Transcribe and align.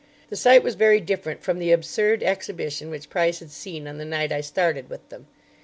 The 0.31 0.35
sight 0.35 0.63
was 0.63 0.73
very 0.73 0.99
different 0.99 1.43
from 1.43 1.59
the 1.59 1.71
absurd 1.71 2.23
exhibition 2.23 2.89
which 2.89 3.11
Price 3.11 3.37
had 3.37 3.51
seen 3.51 3.87
on 3.87 3.99
the 3.99 4.03
night 4.03 4.31
I 4.31 4.41
started 4.41 4.89
with 4.89 5.07
them. 5.09 5.27